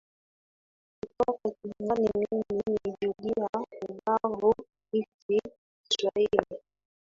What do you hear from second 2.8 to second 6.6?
julian rubavu rfi kiswahili